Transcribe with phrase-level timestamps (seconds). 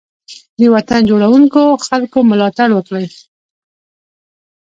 [0.59, 3.07] د وطن جوړونکو خلګو ملاتړ وکړئ.